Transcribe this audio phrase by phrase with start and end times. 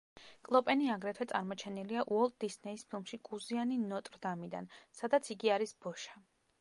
[0.47, 4.71] კლოპენი აგრეთვე წარმოჩენილია უოლტ დისნეის ფილმში „კუზიანი ნოტრ-დამიდან“,
[5.03, 6.23] სადაც იგი არის ბოშა.